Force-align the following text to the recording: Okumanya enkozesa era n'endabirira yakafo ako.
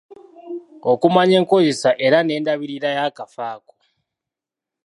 Okumanya 0.91 1.35
enkozesa 1.41 1.89
era 2.05 2.17
n'endabirira 2.21 2.89
yakafo 2.97 3.41
ako. 3.53 3.75